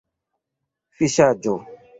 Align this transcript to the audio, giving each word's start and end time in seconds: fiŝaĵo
fiŝaĵo 0.97 1.57